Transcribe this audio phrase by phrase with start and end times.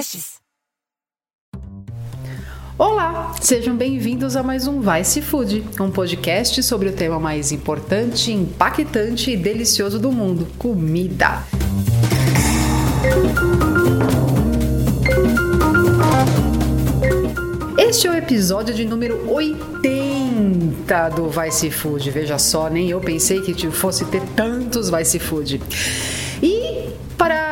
[0.00, 0.40] podcasts.
[2.78, 8.32] Olá, sejam bem-vindos a mais um Vice Food, um podcast sobre o tema mais importante,
[8.32, 11.44] impactante e delicioso do mundo: comida.
[17.76, 22.10] Este é o episódio de número 80 do Vice Food.
[22.10, 25.60] Veja só, nem eu pensei que fosse ter tantos Vice Food.
[26.42, 26.88] E
[27.18, 27.49] para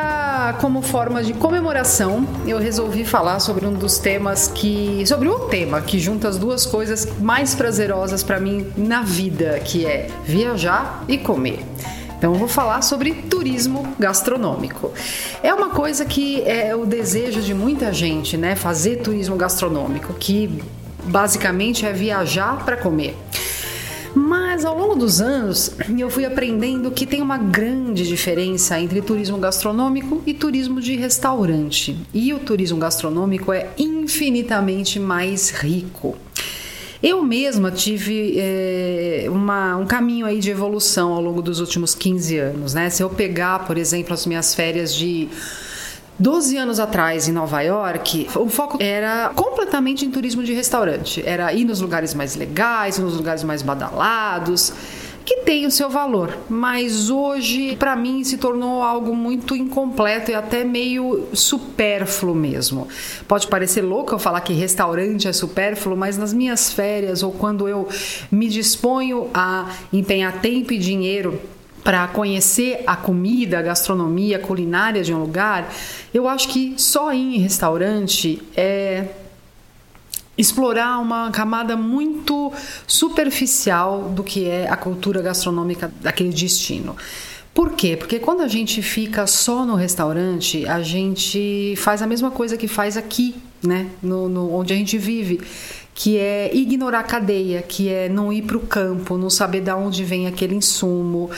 [0.53, 5.81] como forma de comemoração, eu resolvi falar sobre um dos temas que sobre o tema
[5.81, 11.17] que junta as duas coisas mais prazerosas para mim na vida, que é viajar e
[11.17, 11.59] comer.
[12.17, 14.91] Então eu vou falar sobre turismo gastronômico.
[15.41, 18.55] É uma coisa que é o desejo de muita gente, né?
[18.55, 20.61] Fazer turismo gastronômico, que
[21.05, 23.15] basicamente é viajar para comer.
[24.19, 29.37] Mas ao longo dos anos eu fui aprendendo que tem uma grande diferença entre turismo
[29.37, 31.97] gastronômico e turismo de restaurante.
[32.13, 36.17] E o turismo gastronômico é infinitamente mais rico.
[37.01, 42.37] Eu mesma tive é, uma, um caminho aí de evolução ao longo dos últimos 15
[42.37, 42.89] anos, né?
[42.89, 45.29] Se eu pegar, por exemplo, as minhas férias de
[46.19, 51.23] 12 anos atrás, em Nova York, o foco era completamente em turismo de restaurante.
[51.25, 54.73] Era ir nos lugares mais legais, nos lugares mais badalados
[55.29, 60.33] que tem o seu valor, mas hoje para mim se tornou algo muito incompleto e
[60.33, 62.87] até meio supérfluo mesmo.
[63.27, 67.67] Pode parecer louco eu falar que restaurante é supérfluo, mas nas minhas férias ou quando
[67.67, 67.87] eu
[68.31, 71.39] me disponho a empenhar tempo e dinheiro
[71.83, 75.71] para conhecer a comida, a gastronomia, a culinária de um lugar,
[76.13, 79.07] eu acho que só ir em restaurante é
[80.37, 82.51] explorar uma camada muito
[82.87, 86.95] superficial do que é a cultura gastronômica daquele destino.
[87.53, 87.97] Por quê?
[87.97, 92.69] Porque quando a gente fica só no restaurante, a gente faz a mesma coisa que
[92.69, 93.87] faz aqui, né?
[94.01, 95.41] No, no onde a gente vive
[95.99, 99.73] que é ignorar a cadeia, que é não ir para o campo, não saber de
[99.73, 101.29] onde vem aquele insumo,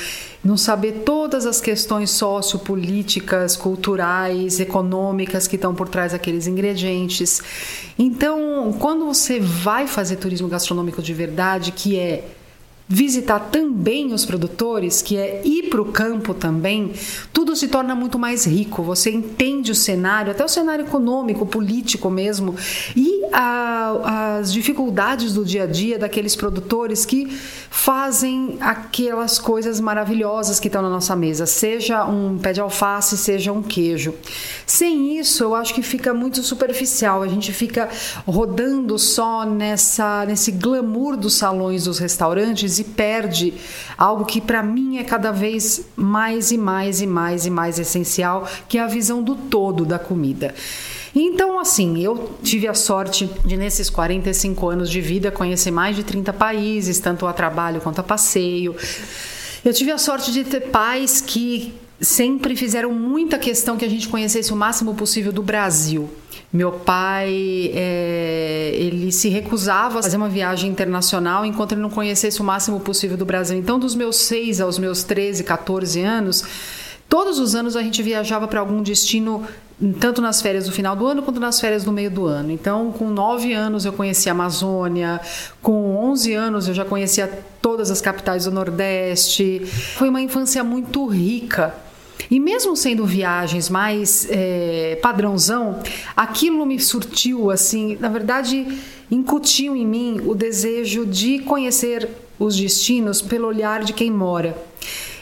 [0.43, 7.41] não saber todas as questões sociopolíticas, culturais, econômicas que estão por trás daqueles ingredientes.
[7.97, 12.23] Então, quando você vai fazer turismo gastronômico de verdade, que é
[12.87, 16.91] visitar também os produtores, que é ir para o campo também,
[17.31, 18.83] tudo se torna muito mais rico.
[18.83, 22.53] Você entende o cenário, até o cenário econômico, político mesmo,
[22.95, 27.27] e a, as dificuldades do dia a dia daqueles produtores que
[27.69, 33.51] fazem aquelas coisas maravilhosas que estão na nossa mesa, seja um pé de alface, seja
[33.51, 34.13] um queijo.
[34.65, 37.21] Sem isso, eu acho que fica muito superficial.
[37.23, 37.89] A gente fica
[38.25, 43.53] rodando só nessa nesse glamour dos salões dos restaurantes e perde
[43.97, 48.47] algo que para mim é cada vez mais e mais e mais e mais essencial,
[48.67, 50.53] que é a visão do todo da comida.
[51.13, 56.03] Então, assim, eu tive a sorte de, nesses 45 anos de vida, conhecer mais de
[56.03, 58.75] 30 países, tanto a trabalho quanto a passeio.
[59.63, 64.07] Eu tive a sorte de ter pais que sempre fizeram muita questão que a gente
[64.07, 66.09] conhecesse o máximo possível do Brasil.
[66.51, 72.41] Meu pai, é, ele se recusava a fazer uma viagem internacional enquanto ele não conhecesse
[72.41, 73.57] o máximo possível do Brasil.
[73.57, 76.43] Então, dos meus 6 aos meus 13, 14 anos,
[77.07, 79.47] todos os anos a gente viajava para algum destino
[79.99, 82.51] tanto nas férias do final do ano quanto nas férias do meio do ano.
[82.51, 85.19] Então, com 9 anos eu conheci a Amazônia,
[85.61, 87.27] com 11 anos eu já conhecia
[87.61, 89.65] todas as capitais do Nordeste.
[89.95, 91.73] Foi uma infância muito rica
[92.29, 95.79] e mesmo sendo viagens mais é, padrãozão,
[96.15, 98.67] aquilo me surtiu assim, na verdade,
[99.09, 104.55] incutiu em mim o desejo de conhecer os destinos pelo olhar de quem mora.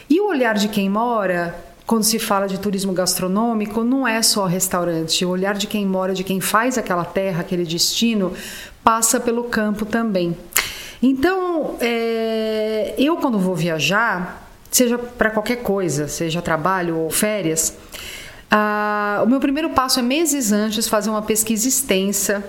[0.08, 1.54] E o olhar de quem mora,
[1.90, 5.24] quando se fala de turismo gastronômico, não é só restaurante.
[5.24, 8.32] O olhar de quem mora, de quem faz aquela terra, aquele destino,
[8.84, 10.36] passa pelo campo também.
[11.02, 17.76] Então, é, eu quando vou viajar, seja para qualquer coisa, seja trabalho ou férias,
[18.48, 22.44] ah, o meu primeiro passo é meses antes fazer uma pesquisa extensa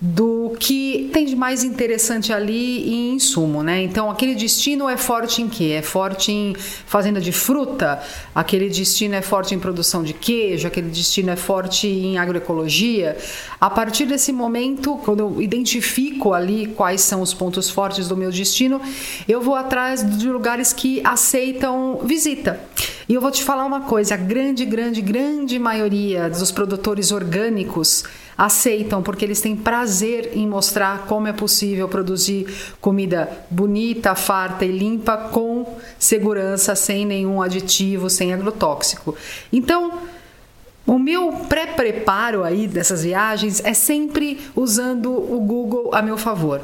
[0.00, 3.82] do que tem de mais interessante ali em insumo, né?
[3.82, 5.74] Então, aquele destino é forte em quê?
[5.76, 8.00] É forte em fazenda de fruta,
[8.34, 13.16] aquele destino é forte em produção de queijo, aquele destino é forte em agroecologia.
[13.60, 18.30] A partir desse momento, quando eu identifico ali quais são os pontos fortes do meu
[18.30, 18.80] destino,
[19.28, 22.58] eu vou atrás de lugares que aceitam visita.
[23.10, 28.04] E eu vou te falar uma coisa: a grande, grande, grande maioria dos produtores orgânicos
[28.38, 32.46] aceitam porque eles têm prazer em mostrar como é possível produzir
[32.80, 39.16] comida bonita, farta e limpa com segurança, sem nenhum aditivo, sem agrotóxico.
[39.52, 39.98] Então,
[40.86, 46.60] O meu pré-preparo aí dessas viagens é sempre usando o Google a meu favor.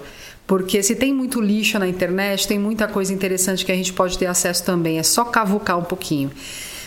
[0.46, 4.16] Porque se tem muito lixo na internet, tem muita coisa interessante que a gente pode
[4.16, 4.98] ter acesso também.
[4.98, 6.30] É só cavucar um pouquinho.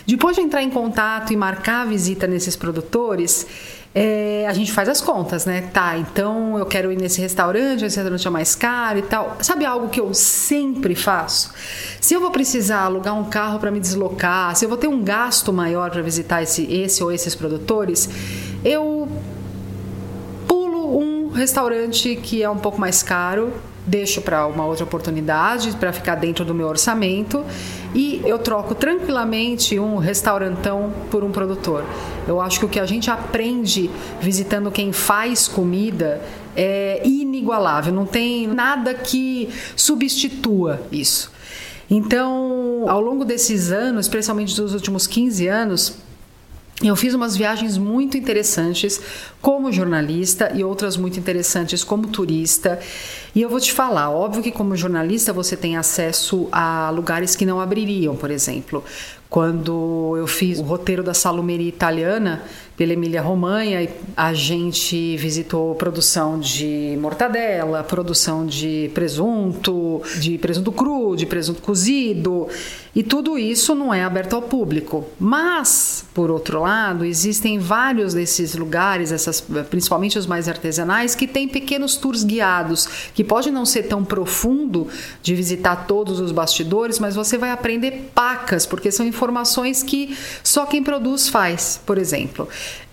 [0.07, 3.45] Depois de entrar em contato e marcar a visita nesses produtores,
[3.93, 5.69] é, a gente faz as contas, né?
[5.73, 9.37] Tá, então eu quero ir nesse restaurante, esse restaurante é mais caro e tal.
[9.41, 11.51] Sabe algo que eu sempre faço?
[11.99, 15.03] Se eu vou precisar alugar um carro para me deslocar, se eu vou ter um
[15.03, 18.09] gasto maior para visitar esse, esse ou esses produtores,
[18.63, 19.07] eu
[21.39, 23.51] restaurante que é um pouco mais caro
[23.89, 27.43] deixo para uma outra oportunidade, para ficar dentro do meu orçamento
[27.93, 31.83] e eu troco tranquilamente um restaurantão por um produtor.
[32.27, 33.89] Eu acho que o que a gente aprende
[34.21, 36.21] visitando quem faz comida
[36.55, 41.31] é inigualável, não tem nada que substitua isso.
[41.89, 45.97] Então, ao longo desses anos, especialmente dos últimos 15 anos,
[46.81, 49.01] eu fiz umas viagens muito interessantes
[49.41, 52.79] como jornalista e outras muito interessantes como turista.
[53.35, 57.45] E eu vou te falar, óbvio que como jornalista você tem acesso a lugares que
[57.45, 58.83] não abririam, por exemplo.
[59.29, 62.41] Quando eu fiz o roteiro da Salumeria Italiana,
[62.79, 63.89] pela Emília Romanha.
[64.15, 72.47] A gente visitou produção de mortadela, produção de presunto, de presunto cru, de presunto cozido.
[72.95, 75.05] E tudo isso não é aberto ao público.
[75.19, 81.47] Mas, por outro lado, existem vários desses lugares, essas, principalmente os mais artesanais, que têm
[81.49, 84.87] pequenos tours guiados, que pode não ser tão profundo
[85.21, 90.65] de visitar todos os bastidores, mas você vai aprender pacas, porque são informações que só
[90.65, 92.47] quem produz faz, por exemplo.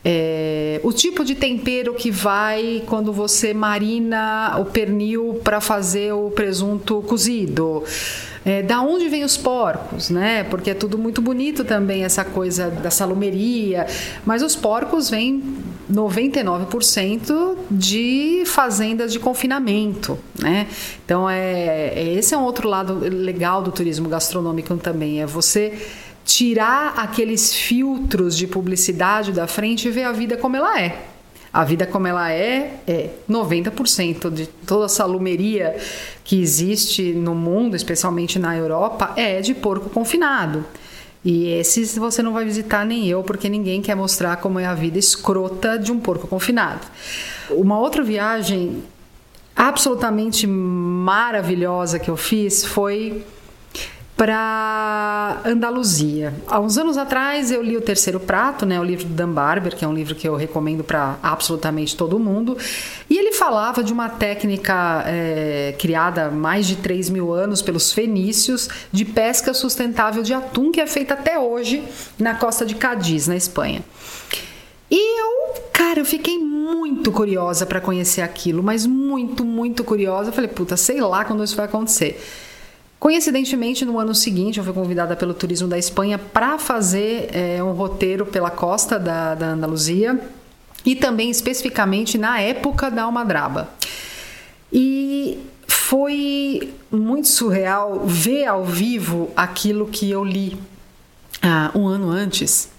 [0.05, 6.31] É, o tipo de tempero que vai quando você marina o pernil para fazer o
[6.31, 7.82] presunto cozido.
[8.44, 10.44] É, da onde vêm os porcos, né?
[10.44, 13.88] Porque é tudo muito bonito também essa coisa da salumeria,
[14.25, 15.43] mas os porcos vêm
[15.93, 20.69] 99% de fazendas de confinamento, né?
[21.05, 25.75] Então é, é, esse é um outro lado legal do turismo gastronômico também, é você
[26.26, 31.06] tirar aqueles filtros de publicidade da frente e ver a vida como ela é.
[31.52, 35.76] A vida como ela é, é 90% de toda a salumeria
[36.25, 40.67] que existe no mundo, especialmente na Europa, é de porco confinado.
[41.25, 44.75] E esses você não vai visitar nem eu, porque ninguém quer mostrar como é a
[44.75, 46.87] vida escrota de um porco confinado.
[47.50, 48.82] Uma outra viagem
[49.55, 53.25] absolutamente maravilhosa que eu fiz foi
[54.16, 56.32] para Andaluzia.
[56.46, 59.76] Há uns anos atrás eu li o Terceiro Prato, né, o livro do Dan Barber,
[59.76, 62.56] que é um livro que eu recomendo para absolutamente todo mundo,
[63.10, 67.92] e ele falava de uma técnica é, criada há mais de 3 mil anos pelos
[67.92, 71.84] fenícios de pesca sustentável de atum, que é feita até hoje
[72.18, 73.84] na costa de Cádiz, na Espanha.
[74.90, 80.30] E eu, cara, eu fiquei muito curiosa para conhecer aquilo, mas muito, muito curiosa.
[80.30, 82.18] Eu falei, puta, sei lá quando isso vai acontecer.
[82.98, 87.72] Coincidentemente, no ano seguinte, eu fui convidada pelo Turismo da Espanha para fazer é, um
[87.72, 90.19] roteiro pela costa da, da Andaluzia
[90.84, 93.69] e também especificamente na época da Almadraba.
[94.72, 100.56] E foi muito surreal ver ao vivo aquilo que eu li
[101.42, 102.70] ah, um ano antes.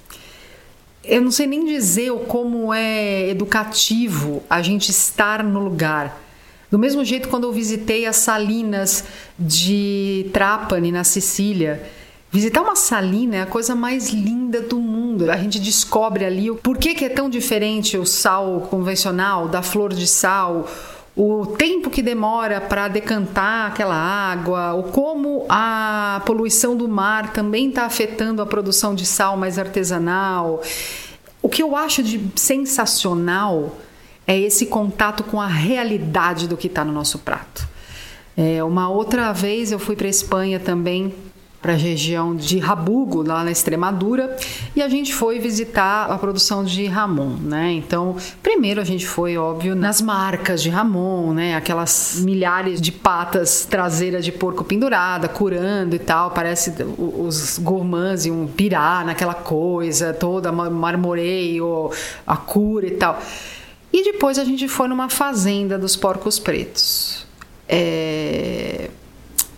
[1.03, 6.26] Eu não sei nem dizer como é educativo a gente estar no lugar
[6.69, 9.05] do mesmo jeito, quando eu visitei as salinas
[9.39, 11.81] de Trapani, na Sicília,
[12.29, 15.31] visitar uma salina é a coisa mais linda do mundo.
[15.31, 19.93] A gente descobre ali o porquê que é tão diferente o sal convencional da flor
[19.93, 20.67] de sal,
[21.15, 27.69] o tempo que demora para decantar aquela água, o como a poluição do mar também
[27.69, 30.61] está afetando a produção de sal mais artesanal.
[31.41, 33.77] O que eu acho de sensacional
[34.27, 37.67] é esse contato com a realidade do que está no nosso prato.
[38.35, 41.11] É, uma outra vez eu fui para Espanha também
[41.61, 44.37] para a região de Rabugo, lá na Extremadura,
[44.75, 47.71] e a gente foi visitar a produção de Ramon, né?
[47.71, 51.55] Então, primeiro a gente foi, óbvio, nas marcas de Ramon, né?
[51.55, 58.45] Aquelas milhares de patas traseiras de porco pendurada, curando e tal, parece os gourmands iam
[58.47, 61.89] pirar naquela coisa toda, marmoreio,
[62.25, 63.19] a cura e tal.
[63.91, 67.25] E depois a gente foi numa fazenda dos porcos pretos.
[67.67, 68.89] É...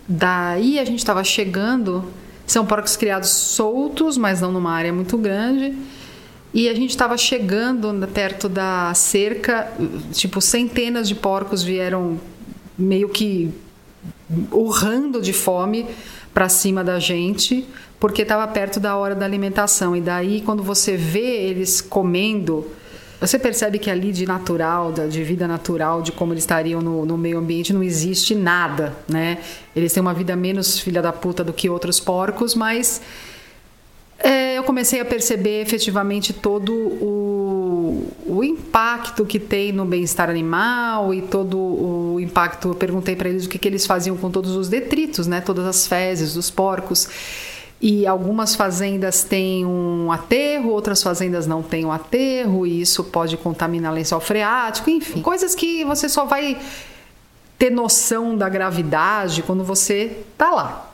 [0.08, 2.06] Daí a gente estava chegando.
[2.46, 5.78] São porcos criados soltos, mas não numa área muito grande.
[6.52, 9.72] E a gente estava chegando perto da cerca,
[10.12, 12.20] tipo, centenas de porcos vieram
[12.76, 13.52] meio que
[14.52, 15.86] urrando de fome
[16.34, 17.68] para cima da gente,
[18.00, 19.96] porque estava perto da hora da alimentação.
[19.96, 22.66] E daí, quando você vê eles comendo,
[23.20, 27.18] você percebe que ali de natural, de vida natural, de como eles estariam no, no,
[27.18, 29.40] meio ambiente, não existe nada, né?
[29.76, 33.02] Eles têm uma vida menos filha da puta do que outros porcos, mas
[34.18, 41.14] é, eu comecei a perceber efetivamente todo o, o impacto que tem no bem-estar animal
[41.14, 42.70] e todo o impacto.
[42.70, 45.42] Eu perguntei para eles o que, que eles faziam com todos os detritos, né?
[45.42, 47.10] Todas as fezes dos porcos.
[47.82, 53.38] E algumas fazendas têm um aterro, outras fazendas não têm um aterro, e isso pode
[53.38, 56.60] contaminar lençol freático, enfim, coisas que você só vai
[57.58, 60.94] ter noção da gravidade quando você tá lá.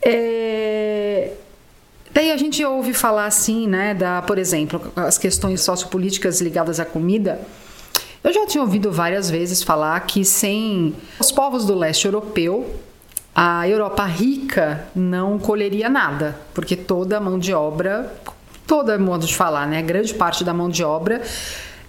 [0.00, 1.32] É...
[2.10, 6.84] Daí a gente ouve falar assim, né, da, por exemplo, as questões sociopolíticas ligadas à
[6.84, 7.40] comida.
[8.22, 12.72] Eu já tinha ouvido várias vezes falar que sem os povos do leste europeu,
[13.34, 18.12] a Europa rica não colheria nada, porque toda a mão de obra,
[18.66, 21.20] toda modo de falar, né, grande parte da mão de obra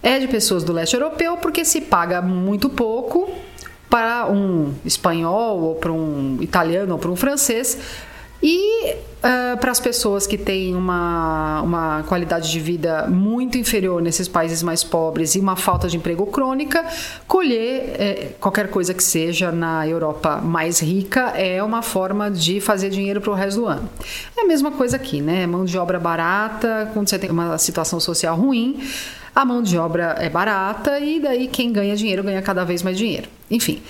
[0.02, 3.30] é de pessoas do leste europeu, porque se paga muito pouco
[3.90, 7.80] para um espanhol ou para um italiano ou para um francês
[8.42, 14.28] e uh, para as pessoas que têm uma, uma qualidade de vida muito inferior nesses
[14.28, 16.86] países mais pobres e uma falta de emprego crônica,
[17.28, 22.90] colher é, qualquer coisa que seja na Europa mais rica é uma forma de fazer
[22.90, 23.90] dinheiro para o resto do ano.
[24.38, 25.48] É a mesma coisa aqui, né?
[25.48, 28.80] Mão de obra barata, quando você tem uma situação social ruim,
[29.34, 32.98] a mão de obra é barata e daí quem ganha dinheiro ganha cada vez mais
[32.98, 33.28] dinheiro.
[33.52, 33.82] Enfim,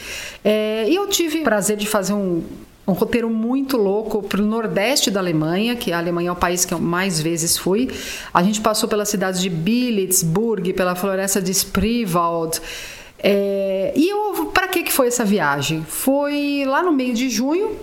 [0.43, 2.43] é, e eu tive o prazer de fazer um
[2.88, 6.65] um roteiro muito louco para o nordeste da Alemanha, que a Alemanha é o país
[6.65, 7.89] que eu mais vezes fui.
[8.34, 12.62] A gente passou pelas cidades de Bilitzburg, pela floresta de Spreewald.
[13.18, 14.10] É, e
[14.54, 15.84] para que, que foi essa viagem?
[15.88, 17.75] Foi lá no meio de junho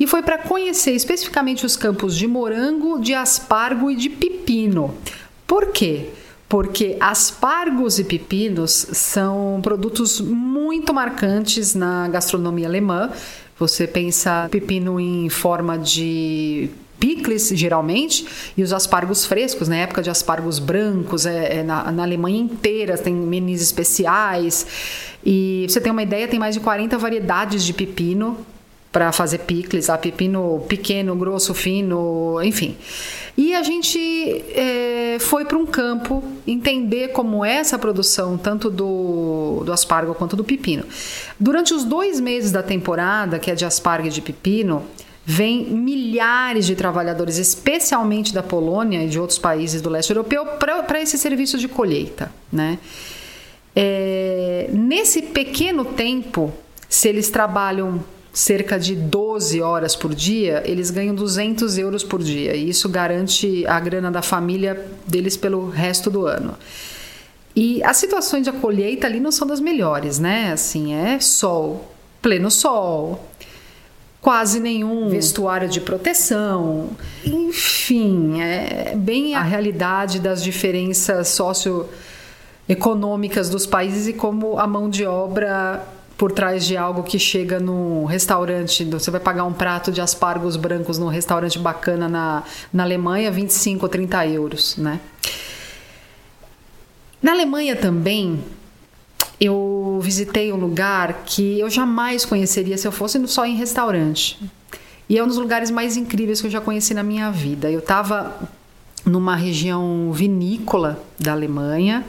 [0.00, 4.94] e foi para conhecer especificamente os campos de morango, de aspargo e de pepino.
[5.46, 6.10] Por quê?
[6.48, 13.10] Porque aspargos e pepinos são produtos muito marcantes na gastronomia alemã
[13.58, 20.10] você pensa pepino em forma de picles, geralmente, e os aspargos frescos, na época de
[20.10, 24.66] aspargos brancos, é, é na, na, Alemanha inteira tem menus especiais.
[25.24, 28.38] E você tem uma ideia, tem mais de 40 variedades de pepino
[28.90, 32.76] para fazer picles, há pepino pequeno, grosso, fino, enfim.
[33.36, 33.98] E a gente
[34.50, 40.34] é, foi para um campo entender como é essa produção, tanto do, do aspargo quanto
[40.34, 40.84] do pepino.
[41.38, 44.82] Durante os dois meses da temporada, que é de aspargo e de pepino,
[45.24, 51.00] vem milhares de trabalhadores, especialmente da Polônia e de outros países do leste europeu, para
[51.00, 52.32] esse serviço de colheita.
[52.50, 52.78] Né?
[53.76, 56.52] É, nesse pequeno tempo,
[56.88, 62.54] se eles trabalham cerca de 12 horas por dia, eles ganham 200 euros por dia.
[62.54, 66.56] E isso garante a grana da família deles pelo resto do ano.
[67.56, 70.52] E as situações de colheita ali não são das melhores, né?
[70.52, 71.92] Assim, é sol,
[72.22, 73.28] pleno sol,
[74.20, 76.90] quase nenhum vestuário de proteção.
[77.24, 81.28] Enfim, é bem a realidade das diferenças
[82.68, 85.84] socioeconômicas dos países e como a mão de obra
[86.18, 88.84] por trás de algo que chega no restaurante.
[88.84, 93.86] Você vai pagar um prato de aspargos brancos num restaurante bacana na, na Alemanha, 25
[93.86, 95.00] ou 30 euros, né?
[97.22, 98.42] Na Alemanha também,
[99.40, 104.38] eu visitei um lugar que eu jamais conheceria se eu fosse só em restaurante.
[105.08, 107.70] E é um dos lugares mais incríveis que eu já conheci na minha vida.
[107.70, 108.36] Eu estava
[109.06, 112.04] numa região vinícola da Alemanha,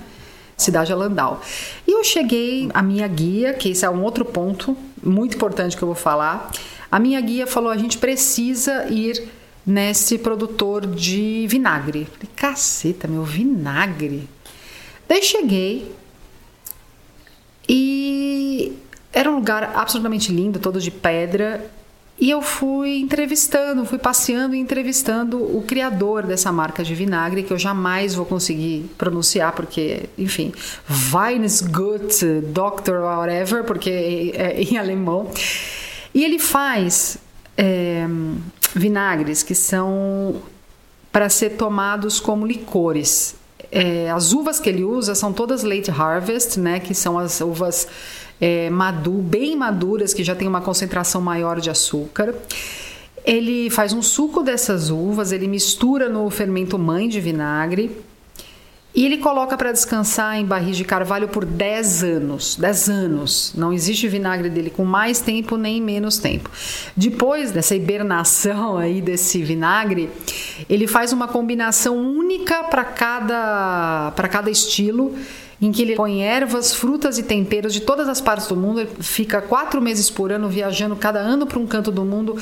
[0.62, 1.42] cidade Alandau.
[1.88, 5.84] E eu cheguei, a minha guia, que esse é um outro ponto muito importante que
[5.84, 6.52] eu vou falar,
[6.92, 9.28] a minha guia falou: a gente precisa ir
[9.66, 12.06] nesse produtor de vinagre.
[12.06, 14.28] Falei, caceta, meu vinagre.
[15.08, 15.92] Daí cheguei
[17.68, 18.78] e
[19.14, 21.70] era um lugar absolutamente lindo, todo de pedra.
[22.20, 27.54] E eu fui entrevistando, fui passeando e entrevistando o criador dessa marca de vinagre, que
[27.54, 30.52] eu jamais vou conseguir pronunciar, porque, enfim,
[31.14, 35.32] Weinsgut, Doctor, whatever, porque é, é em alemão.
[36.14, 37.18] E ele faz
[37.58, 38.06] é,
[38.76, 40.42] vinagres que são
[41.12, 43.36] para ser tomados como licores.
[43.72, 47.88] É, as uvas que ele usa são todas late harvest, né, que são as uvas
[48.40, 52.34] é, madu, bem maduras, que já tem uma concentração maior de açúcar.
[53.26, 57.92] Ele faz um suco dessas uvas, ele mistura no fermento mãe de vinagre
[58.96, 62.56] E ele coloca para descansar em barris de carvalho por 10 anos.
[62.56, 63.54] 10 anos.
[63.56, 66.50] Não existe vinagre dele com mais tempo nem menos tempo.
[66.98, 70.10] Depois dessa hibernação aí desse vinagre,
[70.68, 75.16] ele faz uma combinação única para cada, cada estilo
[75.62, 78.82] em que ele põe ervas, frutas e temperos de todas as partes do mundo.
[78.82, 82.38] Ele fica quatro meses por ano viajando cada ano para um canto do mundo,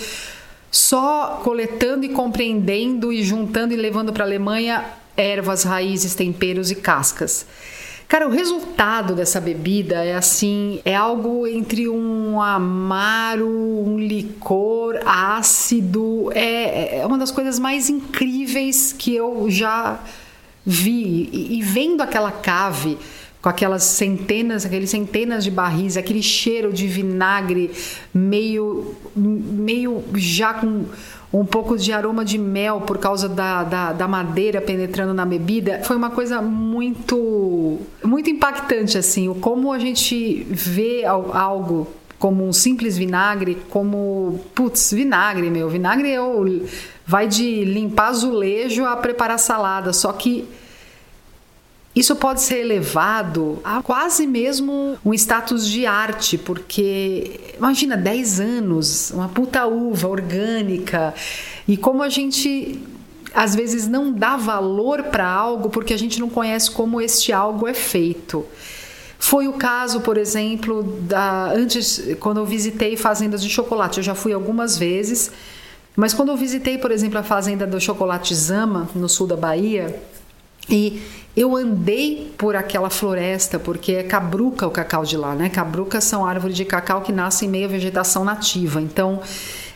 [0.70, 6.76] só coletando e compreendendo e juntando e levando para a Alemanha ervas, raízes, temperos e
[6.76, 7.46] cascas.
[8.08, 16.32] Cara, o resultado dessa bebida é assim, é algo entre um amaro, um licor ácido,
[16.34, 20.00] é, é uma das coisas mais incríveis que eu já
[20.68, 21.30] vi.
[21.32, 22.98] E, e vendo aquela cave
[23.42, 27.72] com aquelas centenas, aqueles centenas de barris, aquele cheiro de vinagre
[28.14, 30.86] meio, meio já com
[31.32, 35.82] um pouco de aroma de mel por causa da, da, da, madeira penetrando na bebida,
[35.84, 41.88] foi uma coisa muito, muito impactante, assim, como a gente vê algo
[42.20, 46.66] como um simples vinagre, como, putz, vinagre, meu, vinagre é o,
[47.06, 50.48] vai de limpar azulejo a preparar salada, só que
[51.96, 59.12] isso pode ser elevado a quase mesmo um status de arte, porque imagina 10 anos,
[59.12, 61.14] uma puta uva orgânica,
[61.68, 62.80] e como a gente
[63.34, 67.68] às vezes não dá valor para algo porque a gente não conhece como este algo
[67.68, 68.46] é feito.
[69.20, 73.98] Foi o caso, por exemplo, da antes quando eu visitei fazendas de chocolate.
[73.98, 75.32] Eu já fui algumas vezes,
[75.96, 80.00] mas quando eu visitei, por exemplo, a fazenda do chocolate Zama no sul da Bahia,
[80.70, 81.02] e
[81.36, 85.50] eu andei por aquela floresta, porque é cabruca o cacau de lá, né?
[85.50, 88.82] Cabrucas são árvores de cacau que nascem em meio à vegetação nativa.
[88.82, 89.22] Então,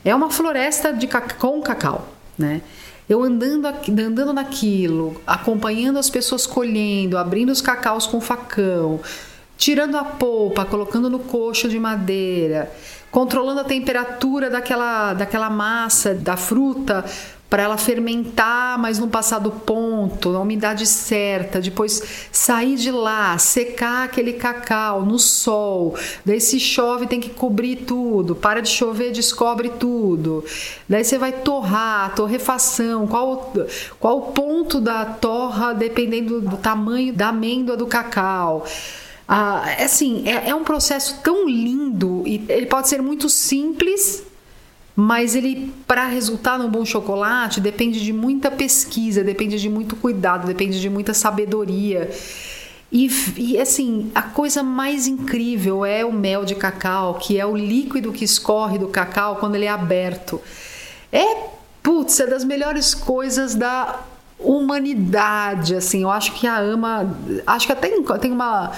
[0.03, 1.07] é uma floresta de
[1.39, 2.07] com cacau,
[2.37, 2.61] né?
[3.07, 8.99] Eu andando, andando naquilo, acompanhando as pessoas colhendo, abrindo os cacaus com facão,
[9.61, 12.71] tirando a polpa, colocando no coxo de madeira,
[13.11, 17.05] controlando a temperatura daquela, daquela massa, da fruta,
[17.47, 22.01] para ela fermentar, mas não passar do ponto, na umidade certa, depois
[22.31, 28.33] sair de lá, secar aquele cacau no sol, daí se chove tem que cobrir tudo,
[28.33, 30.43] para de chover descobre tudo,
[30.89, 33.53] daí você vai torrar, torrefação, qual,
[33.99, 38.65] qual o ponto da torra dependendo do tamanho da amêndoa do cacau.
[39.33, 44.25] Ah, é assim, é, é um processo tão lindo e ele pode ser muito simples
[44.93, 50.45] mas ele para resultar num bom chocolate depende de muita pesquisa, depende de muito cuidado,
[50.45, 52.11] depende de muita sabedoria.
[52.91, 57.55] E, e, assim, a coisa mais incrível é o mel de cacau, que é o
[57.55, 60.41] líquido que escorre do cacau quando ele é aberto.
[61.09, 61.45] É,
[61.81, 64.01] putz, é das melhores coisas da
[64.37, 66.01] humanidade, assim.
[66.01, 67.17] Eu acho que a ama,
[67.47, 67.87] acho que até
[68.19, 68.73] tem uma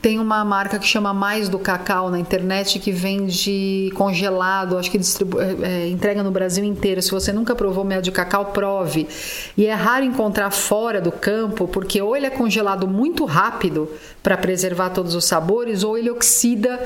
[0.00, 4.98] tem uma marca que chama Mais do Cacau na internet que vende congelado, acho que
[4.98, 7.02] distribu é, é, entrega no Brasil inteiro.
[7.02, 9.08] Se você nunca provou mel de cacau, prove.
[9.56, 13.90] E é raro encontrar fora do campo, porque ou ele é congelado muito rápido
[14.22, 16.80] para preservar todos os sabores, ou ele oxida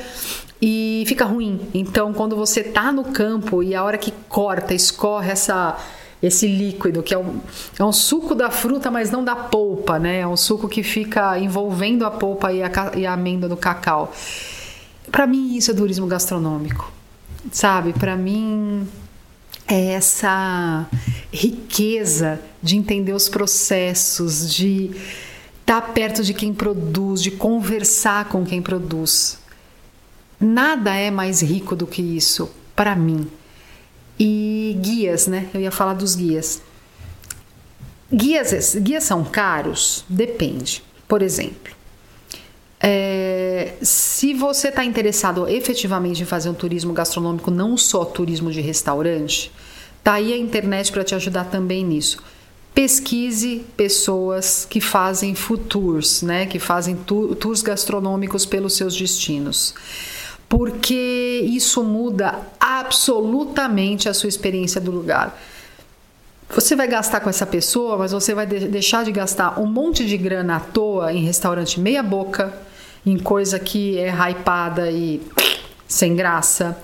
[0.63, 1.61] e fica ruim.
[1.75, 5.77] Então, quando você tá no campo e a hora que corta, escorre essa
[6.23, 7.41] esse líquido, que é um,
[7.79, 10.21] é um suco da fruta, mas não da polpa, né?
[10.21, 14.13] É um suco que fica envolvendo a polpa e a, e a amêndoa do cacau.
[15.11, 16.93] Para mim, isso é turismo gastronômico,
[17.51, 17.95] sabe?
[17.95, 18.87] Para mim,
[19.67, 20.87] é essa
[21.33, 24.91] riqueza de entender os processos, de
[25.61, 29.39] estar tá perto de quem produz, de conversar com quem produz.
[30.39, 33.27] Nada é mais rico do que isso, para mim.
[34.23, 35.49] E guias, né?
[35.55, 36.61] Eu ia falar dos guias.
[38.13, 40.05] Guias, guias são caros?
[40.07, 40.85] Depende.
[41.09, 41.73] Por exemplo,
[42.79, 48.61] é, se você está interessado efetivamente em fazer um turismo gastronômico, não só turismo de
[48.61, 49.51] restaurante,
[50.05, 52.23] tá aí a internet para te ajudar também nisso.
[52.75, 56.45] Pesquise pessoas que fazem food tours, né?
[56.45, 59.75] Que fazem tours gastronômicos pelos seus destinos
[60.51, 65.41] porque isso muda absolutamente a sua experiência do lugar.
[66.53, 70.19] Você vai gastar com essa pessoa, mas você vai deixar de gastar um monte de
[70.19, 72.53] grana à toa em restaurante meia boca,
[73.07, 75.23] em coisa que é hypada e
[75.87, 76.77] sem graça.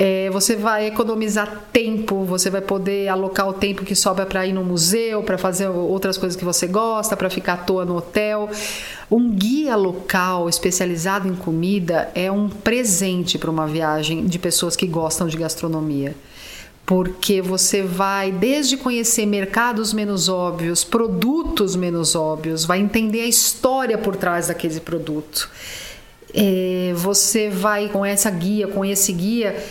[0.00, 4.52] É, você vai economizar tempo, você vai poder alocar o tempo que sobra para ir
[4.52, 8.48] no museu, para fazer outras coisas que você gosta, para ficar à toa no hotel.
[9.10, 14.86] Um guia local especializado em comida é um presente para uma viagem de pessoas que
[14.86, 16.14] gostam de gastronomia.
[16.88, 23.98] porque você vai desde conhecer mercados menos óbvios, produtos menos óbvios, vai entender a história
[23.98, 25.50] por trás daquele produto.
[26.32, 29.62] É, você vai com essa guia, com esse guia,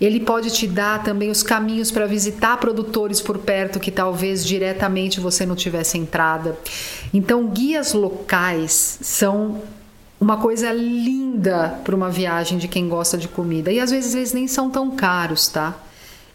[0.00, 5.20] ele pode te dar também os caminhos para visitar produtores por perto que talvez diretamente
[5.20, 6.58] você não tivesse entrada.
[7.12, 9.62] Então, guias locais são
[10.20, 13.70] uma coisa linda para uma viagem de quem gosta de comida.
[13.70, 15.74] E às vezes eles nem são tão caros, tá?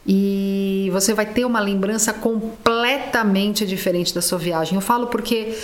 [0.08, 4.76] E você vai ter uma lembrança completamente diferente da sua viagem.
[4.76, 5.56] Eu falo porque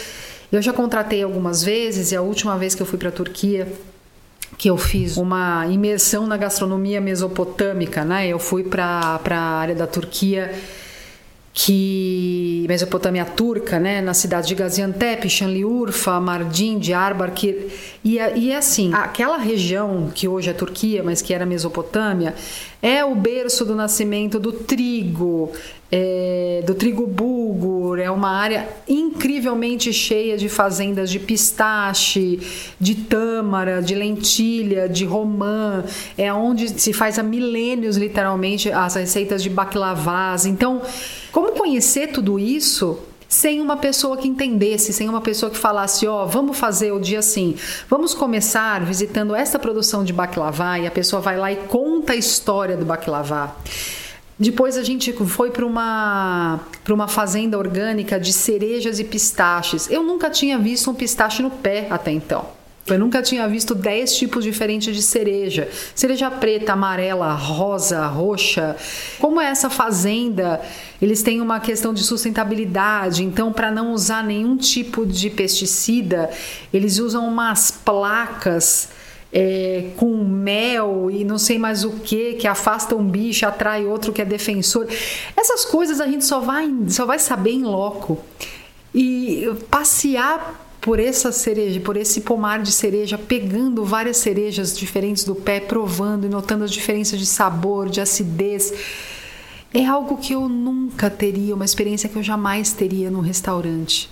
[0.51, 3.71] eu já contratei algumas vezes e a última vez que eu fui para a Turquia,
[4.57, 8.27] que eu fiz uma imersão na gastronomia mesopotâmica, né?
[8.27, 10.53] Eu fui para a área da Turquia
[11.57, 17.67] que Mesopotâmia turca, né, na cidade de Gaziantep, Şanlıurfa, Mardin, Diyarbakir,
[18.03, 22.35] e, e assim, aquela região que hoje é Turquia, mas que era Mesopotâmia,
[22.81, 25.49] é o berço do nascimento do trigo,
[25.89, 32.37] é, do trigo bulgur, é uma área incrivelmente cheia de fazendas de pistache,
[32.77, 35.85] de tâmara, de lentilha, de romã,
[36.17, 40.45] é onde se faz há milênios literalmente as receitas de baklavas.
[40.45, 40.81] Então,
[41.35, 46.23] como conhecer tudo isso sem uma pessoa que entendesse, sem uma pessoa que falasse, ó,
[46.23, 47.57] oh, vamos fazer o dia assim,
[47.89, 52.15] vamos começar visitando esta produção de baklava e a pessoa vai lá e conta a
[52.15, 53.53] história do baklava.
[54.39, 59.91] Depois a gente foi para uma, para uma fazenda orgânica de cerejas e pistaches.
[59.91, 62.47] Eu nunca tinha visto um pistache no pé até então.
[62.87, 65.67] Eu nunca tinha visto 10 tipos diferentes de cereja.
[65.95, 68.75] Cereja preta, amarela, rosa, roxa.
[69.19, 70.61] Como é essa fazenda?
[71.01, 76.29] Eles têm uma questão de sustentabilidade, então para não usar nenhum tipo de pesticida,
[76.71, 78.89] eles usam umas placas
[79.33, 84.13] é, com mel e não sei mais o que, que afasta um bicho, atrai outro
[84.13, 84.87] que é defensor.
[85.35, 88.23] Essas coisas a gente só vai, só vai saber em loco.
[88.93, 95.33] E passear por essa cereja, por esse pomar de cereja, pegando várias cerejas diferentes do
[95.33, 98.71] pé, provando e notando as diferenças de sabor, de acidez.
[99.73, 104.11] É algo que eu nunca teria, uma experiência que eu jamais teria num restaurante.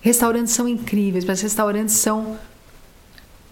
[0.00, 2.38] Restaurantes são incríveis, mas restaurantes são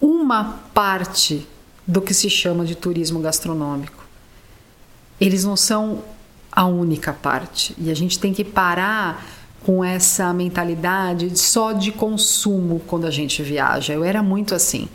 [0.00, 1.44] uma parte
[1.84, 4.04] do que se chama de turismo gastronômico.
[5.20, 6.04] Eles não são
[6.52, 7.74] a única parte.
[7.76, 9.35] E a gente tem que parar
[9.66, 13.92] com essa mentalidade só de consumo quando a gente viaja.
[13.92, 14.88] Eu era muito assim.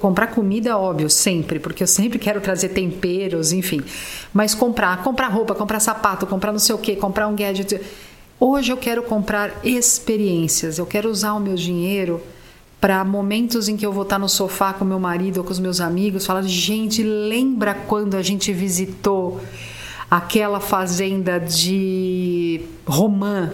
[0.00, 3.80] Comprar comida, óbvio, sempre, porque eu sempre quero trazer temperos, enfim.
[4.34, 7.80] Mas comprar, comprar roupa, comprar sapato, comprar não sei o que, comprar um gadget.
[8.40, 10.78] Hoje eu quero comprar experiências.
[10.78, 12.20] Eu quero usar o meu dinheiro
[12.80, 15.60] para momentos em que eu vou estar no sofá com meu marido ou com os
[15.60, 19.40] meus amigos, falar: gente, lembra quando a gente visitou
[20.10, 23.52] aquela fazenda de Romã?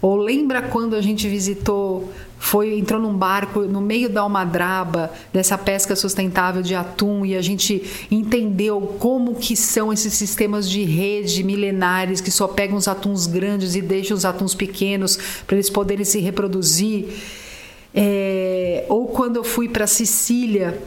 [0.00, 5.58] Ou lembra quando a gente visitou, foi entrou num barco no meio da Almadraba, dessa
[5.58, 11.42] pesca sustentável de atum e a gente entendeu como que são esses sistemas de rede
[11.42, 16.04] milenares que só pegam os atuns grandes e deixam os atuns pequenos para eles poderem
[16.04, 17.06] se reproduzir.
[17.92, 20.80] É, ou quando eu fui para Sicília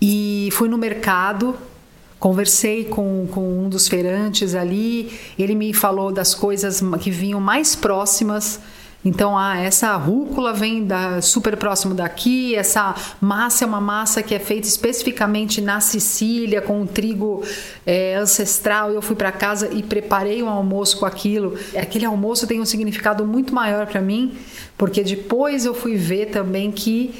[0.00, 1.54] e fui no mercado,
[2.24, 7.76] conversei com, com um dos feirantes ali, ele me falou das coisas que vinham mais
[7.76, 8.60] próximas.
[9.04, 14.34] Então, ah, essa rúcula vem da, super próximo daqui, essa massa é uma massa que
[14.34, 17.42] é feita especificamente na Sicília, com um trigo
[17.84, 18.90] é, ancestral.
[18.90, 21.58] Eu fui para casa e preparei um almoço com aquilo.
[21.76, 24.34] Aquele almoço tem um significado muito maior para mim,
[24.78, 27.14] porque depois eu fui ver também que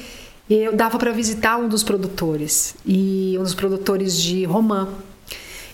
[0.49, 4.89] eu dava para visitar um dos produtores, e um dos produtores de romã.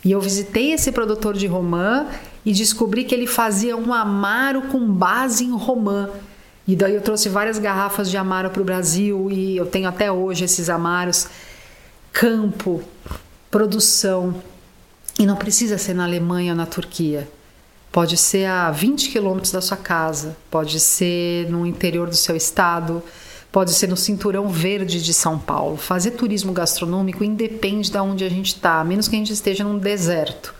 [0.03, 2.07] E eu visitei esse produtor de romã
[2.45, 6.09] e descobri que ele fazia um amaro com base em romã.
[6.67, 10.11] E daí eu trouxe várias garrafas de amaro para o Brasil e eu tenho até
[10.11, 11.27] hoje esses amaros.
[12.11, 12.81] Campo,
[13.49, 14.41] produção.
[15.19, 17.27] E não precisa ser na Alemanha ou na Turquia.
[17.91, 23.03] Pode ser a 20 quilômetros da sua casa, pode ser no interior do seu estado,
[23.51, 25.75] pode ser no cinturão verde de São Paulo.
[25.75, 29.63] Fazer turismo gastronômico independe de onde a gente está, a menos que a gente esteja
[29.63, 30.55] num deserto.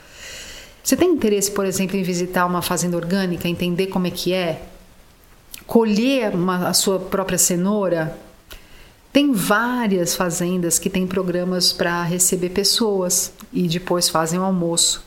[0.84, 4.64] Você tem interesse, por exemplo, em visitar uma fazenda orgânica, entender como é que é?
[5.66, 8.18] Colher uma, a sua própria cenoura?
[9.14, 15.04] Tem várias fazendas que têm programas para receber pessoas e depois fazem o almoço.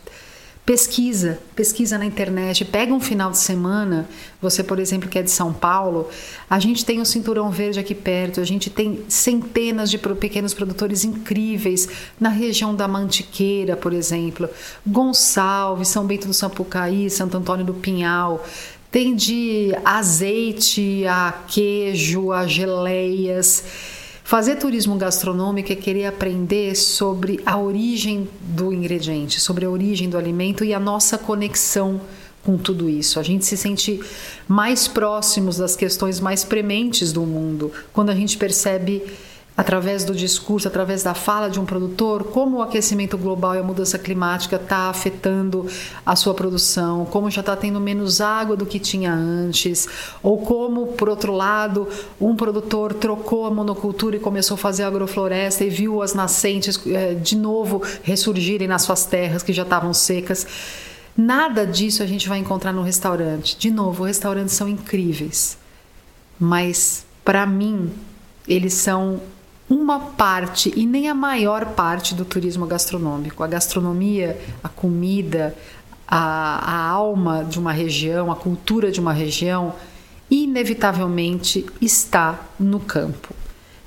[0.65, 4.09] Pesquisa, pesquisa na internet, pega um final de semana,
[4.41, 6.09] você, por exemplo, que é de São Paulo,
[6.49, 11.05] a gente tem o Cinturão Verde aqui perto, a gente tem centenas de pequenos produtores
[11.05, 11.87] incríveis
[12.19, 14.49] na região da Mantiqueira, por exemplo,
[14.87, 18.43] Gonçalves, São Bento do Sapucaí, Santo Antônio do Pinhal,
[18.91, 23.65] tem de azeite a queijo, a geleias.
[24.27, 30.17] Fazer turismo gastronômico é querer aprender sobre a origem do ingrediente, sobre a origem do
[30.17, 32.01] alimento e a nossa conexão
[32.43, 33.21] com tudo isso.
[33.21, 34.01] A gente se sente
[34.49, 39.03] mais próximos das questões mais prementes do mundo quando a gente percebe
[39.57, 43.63] através do discurso, através da fala de um produtor, como o aquecimento global e a
[43.63, 45.67] mudança climática está afetando
[46.05, 49.87] a sua produção, como já está tendo menos água do que tinha antes,
[50.23, 51.89] ou como, por outro lado,
[52.21, 57.15] um produtor trocou a monocultura e começou a fazer agrofloresta e viu as nascentes é,
[57.15, 60.47] de novo ressurgirem nas suas terras que já estavam secas.
[61.17, 63.57] Nada disso a gente vai encontrar no restaurante.
[63.57, 65.57] De novo, restaurantes são incríveis,
[66.41, 67.93] mas para mim
[68.49, 69.21] eles são
[69.69, 73.43] uma parte e nem a maior parte do turismo gastronômico.
[73.43, 75.57] A gastronomia, a comida,
[76.07, 79.75] a, a alma de uma região, a cultura de uma região,
[80.31, 83.35] inevitavelmente está no campo.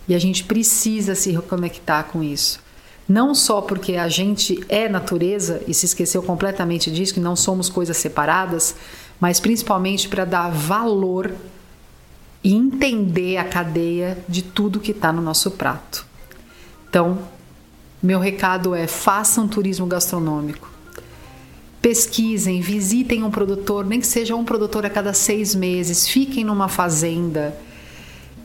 [0.07, 2.59] E a gente precisa se reconectar com isso.
[3.07, 7.69] Não só porque a gente é natureza e se esqueceu completamente disso, que não somos
[7.69, 8.75] coisas separadas,
[9.19, 11.33] mas principalmente para dar valor
[12.47, 16.05] e entender a cadeia de tudo que está no nosso prato.
[16.89, 17.19] Então,
[18.01, 20.71] meu recado é: façam turismo gastronômico.
[21.81, 26.69] Pesquisem, visitem um produtor, nem que seja um produtor a cada seis meses, fiquem numa
[26.69, 27.53] fazenda,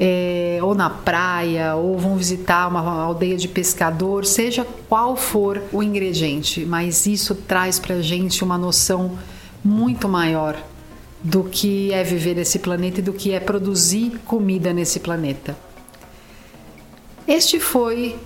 [0.00, 5.80] é, ou na praia, ou vão visitar uma aldeia de pescador, seja qual for o
[5.80, 9.16] ingrediente, mas isso traz para gente uma noção
[9.62, 10.56] muito maior
[11.22, 15.56] do que é viver nesse planeta e do que é produzir comida nesse planeta.
[17.26, 18.16] Este foi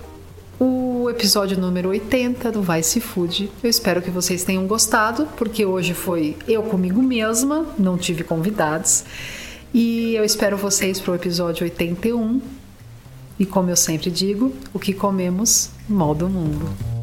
[0.59, 3.51] o episódio número 80 do Vice Food.
[3.63, 9.05] Eu espero que vocês tenham gostado, porque hoje foi eu comigo mesma, não tive convidados.
[9.73, 12.41] E eu espero vocês para o episódio 81.
[13.39, 16.96] E como eu sempre digo, o que comemos molda o mundo.